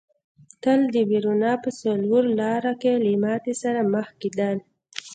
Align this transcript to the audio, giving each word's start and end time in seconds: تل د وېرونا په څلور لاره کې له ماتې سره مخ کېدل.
تل 0.63 0.79
د 0.93 0.95
وېرونا 1.09 1.53
په 1.63 1.69
څلور 1.81 2.23
لاره 2.39 2.73
کې 2.81 2.93
له 3.03 3.11
ماتې 3.23 3.53
سره 3.63 3.79
مخ 3.93 4.07
کېدل. 4.21 4.57